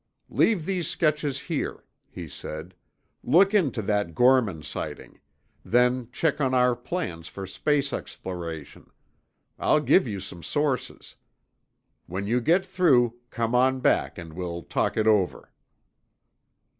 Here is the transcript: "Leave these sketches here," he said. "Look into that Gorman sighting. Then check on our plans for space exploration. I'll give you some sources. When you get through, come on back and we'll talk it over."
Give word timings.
"Leave 0.31 0.65
these 0.65 0.87
sketches 0.89 1.41
here," 1.41 1.83
he 2.09 2.27
said. 2.27 2.73
"Look 3.23 3.53
into 3.53 3.83
that 3.83 4.15
Gorman 4.15 4.63
sighting. 4.63 5.19
Then 5.63 6.09
check 6.11 6.41
on 6.41 6.55
our 6.55 6.75
plans 6.75 7.27
for 7.27 7.45
space 7.45 7.93
exploration. 7.93 8.89
I'll 9.59 9.79
give 9.79 10.07
you 10.07 10.19
some 10.19 10.41
sources. 10.41 11.17
When 12.07 12.25
you 12.25 12.41
get 12.41 12.65
through, 12.65 13.19
come 13.29 13.53
on 13.53 13.79
back 13.79 14.17
and 14.17 14.33
we'll 14.33 14.63
talk 14.63 14.97
it 14.97 15.05
over." 15.05 15.51